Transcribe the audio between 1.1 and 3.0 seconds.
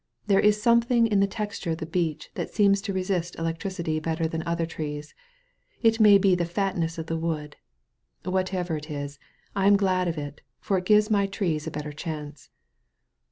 the texture of the beech that seems to